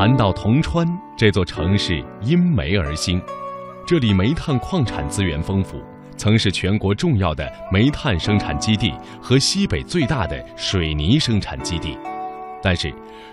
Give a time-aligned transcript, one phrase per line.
[0.00, 3.20] 谈到铜川这座城市，因煤而兴，
[3.86, 5.78] 这里煤炭矿产资源丰富，
[6.16, 11.98] 曾是全国重要的煤炭生产基地和西北最大的水泥生产基地。
[12.62, 12.90] 但是，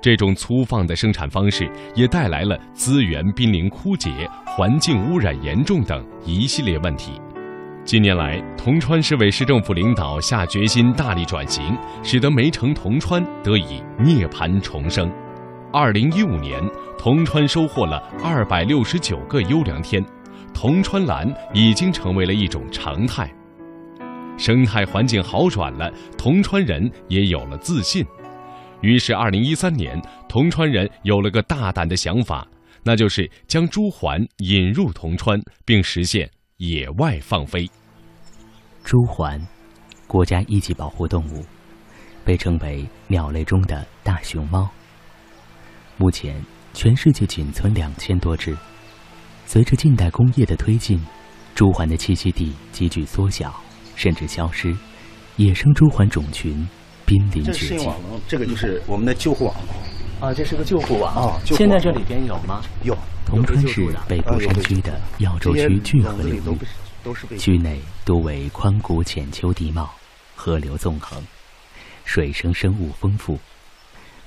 [0.00, 7.12] 这种粗放的生产方式也带来了资源濒临枯竭、环境污染严重等一系列问题。
[7.84, 15.08] 近年来，铜川市委市政府领导下决心大力转型，使得煤城铜川得以涅槃重生。
[15.70, 16.58] 二零一五年，
[16.96, 20.02] 铜川收获了二百六十九个优良天，
[20.54, 23.30] 铜川蓝已经成为了一种常态。
[24.38, 28.02] 生态环境好转了，铜川人也有了自信。
[28.80, 32.48] 于是，二零一三年，铜川人有了个大胆的想法，
[32.82, 37.68] 那就是将朱鹮引入铜川，并实现野外放飞。
[38.84, 39.38] 朱鹮，
[40.06, 41.44] 国家一级保护动物，
[42.24, 44.66] 被称为鸟类中的大熊猫。
[45.98, 48.56] 目前，全世界仅存两千多只。
[49.44, 50.98] 随着近代工业的推进，
[51.54, 53.54] 朱鹮的栖息地急剧缩小，
[53.96, 54.74] 甚至消失，
[55.36, 56.66] 野生朱鹮种群。
[57.04, 57.88] 濒临绝迹。
[58.28, 59.56] 这个就是我们的救护网。
[60.20, 61.40] 啊，这是个救护网啊！
[61.46, 62.60] 现在这里边有吗？
[62.84, 62.94] 有。
[63.24, 69.88] 铜川市北部山区的耀州区巨河流域，区内多为宽谷浅丘地貌，
[70.36, 71.22] 河流纵横，
[72.04, 73.38] 水生生物丰富，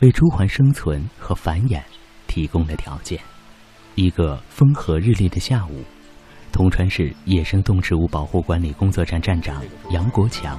[0.00, 1.82] 为朱鹮生存和繁衍
[2.26, 3.20] 提供了条件。
[3.96, 5.84] 一个风和日丽的下午，
[6.50, 10.58] 铜川市野生动植物保护管理工作站站长杨国强。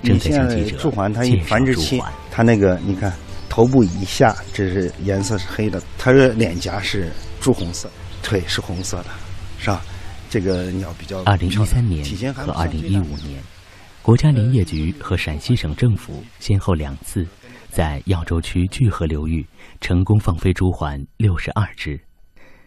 [0.00, 3.12] 你现在朱鹮它一繁殖期，它那个你看
[3.50, 7.90] 头部以下这是颜色是黑的，它的脸颊是朱红色，
[8.22, 9.10] 腿是红色的，
[9.58, 9.82] 是吧？
[10.30, 11.22] 这个鸟比较。
[11.24, 13.38] 二零一三年和二零一五年，
[14.00, 17.26] 国家林业局和陕西省政府先后两次
[17.72, 19.46] 在耀州区聚河流域
[19.80, 21.98] 成功放飞朱鹮六十二只，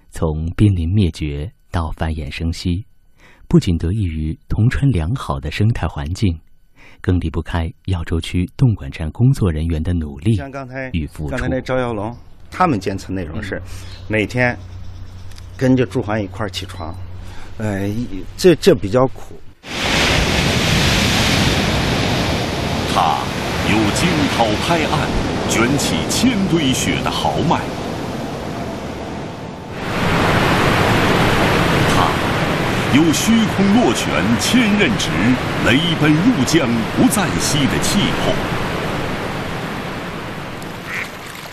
[0.10, 2.84] 从濒临灭绝到繁衍生息，
[3.48, 6.36] 不仅得益于铜川良好的生态环境。
[7.02, 10.40] 更离不开耀州区动管站工作人员的努力
[10.94, 11.30] 与付出。
[11.30, 12.12] 刚才那赵耀龙，
[12.50, 13.62] 他们监测内容是
[14.08, 14.58] 每天
[15.56, 16.96] 跟着朱鹮一块起床，
[17.60, 17.88] 呃，
[18.38, 19.36] 这这比较苦。
[22.92, 23.20] 他
[23.68, 25.10] 有惊涛拍岸、
[25.50, 27.60] 卷起千堆雪的豪迈。
[31.90, 32.08] 他
[32.96, 34.06] 有虚空落泉
[34.40, 35.10] 千仞直，
[35.66, 38.34] 雷奔入江不再息的气魄；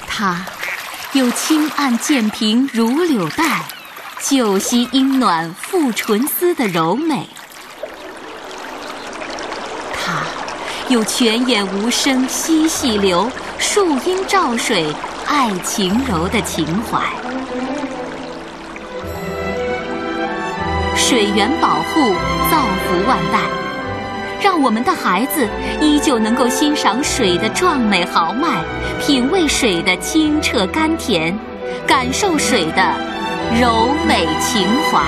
[0.06, 0.44] 他
[1.12, 3.62] 有轻按剑平如柳带，
[4.20, 7.26] 旧溪阴暖复纯丝的柔美。
[10.04, 10.22] 它
[10.92, 13.26] 有泉眼无声惜细流，
[13.58, 14.94] 树阴照水
[15.26, 17.00] 爱晴柔的情怀。
[20.94, 22.12] 水源保护，
[22.50, 23.40] 造福万代，
[24.42, 25.48] 让我们的孩子
[25.80, 28.62] 依旧能够欣赏水的壮美豪迈，
[29.00, 31.34] 品味水的清澈甘甜，
[31.86, 32.94] 感受水的
[33.58, 35.00] 柔美情怀。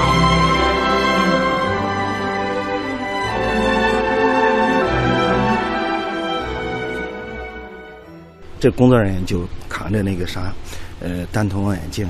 [8.65, 10.51] 这工作人员就扛着那个啥，
[10.99, 12.09] 呃，单筒望远镜，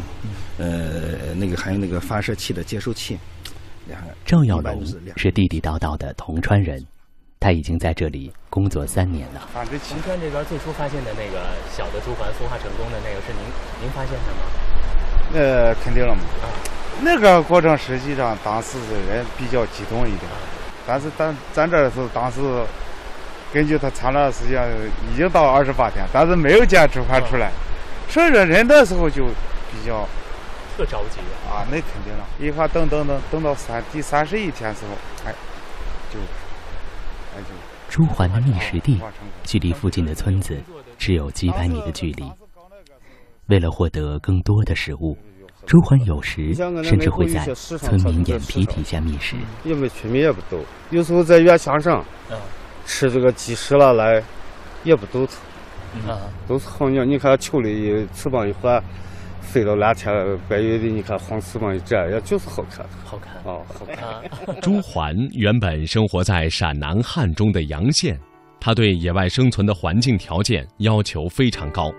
[0.56, 3.18] 呃，那个还有那个发射器的接收器。
[3.88, 6.80] 两个赵耀龙是地地道道的铜川人，
[7.40, 9.48] 他已经在这里工作三年了。
[9.52, 11.44] 铜川这边最初发现的那个
[11.76, 13.42] 小的珠环孵化成功的那个是您
[13.82, 14.46] 您发现的吗？
[15.32, 16.20] 那肯定了嘛。
[17.02, 18.78] 那个过程实际上当时
[19.08, 20.30] 人比较激动一点，
[20.86, 22.40] 但是咱咱这是当时
[23.54, 24.68] 根据他产卵时间
[25.10, 27.52] 已经到二十八天，但是没有见朱鹮出来，
[28.08, 29.24] 所以说人的时候就
[29.70, 30.06] 比较。
[30.76, 31.62] 特着急啊！
[31.70, 34.90] 那肯定了，一看等等等等到三第三十一天时候，
[35.24, 35.32] 哎，
[36.12, 36.18] 就
[37.32, 37.54] 哎就。
[37.88, 39.00] 朱鹮的觅食地
[39.44, 40.60] 距离附近的村子
[40.98, 42.28] 只有几百米的距离。
[43.46, 45.16] 为了获得更多的食物，
[45.64, 46.52] 朱鹮有时
[46.82, 49.36] 甚至会在村民眼皮底下觅食。
[49.62, 50.58] 因为村民也不多，
[50.90, 52.04] 有时候在院墙上，
[52.84, 54.22] 吃这个鸡食了来，
[54.82, 55.36] 也不都吃，
[56.08, 57.04] 啊，都是好鸟。
[57.04, 58.82] 你看秋里翅膀一换。
[59.40, 60.12] 飞到蓝天
[60.48, 64.58] 白云的，你看黄翅膀一展，也就是好看，好看哦，好看。
[64.60, 68.18] 朱鹮原本生活在陕南汉中的洋县，
[68.58, 71.92] 他对野外生存的环境条件要求非常高。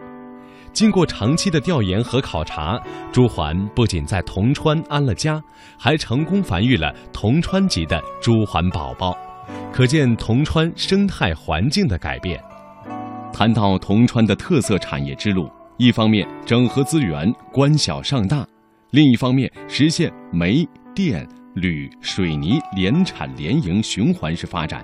[0.74, 2.78] 经过长期的调研和考察，
[3.14, 5.42] 朱鹮不仅在铜川安了家，
[5.80, 9.16] 还成功繁育了铜川籍的朱鹮宝宝，
[9.74, 12.42] 可见铜川生态环境的改变。
[13.34, 15.50] 谈到铜川的特色产业之路。
[15.78, 18.48] 一方面整合资源，关小上大；
[18.92, 24.74] 另一方面实现煤、电、铝、水泥联产联营循环式发展。